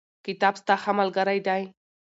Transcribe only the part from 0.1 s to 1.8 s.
کتاب ستا ښه ملګری دی.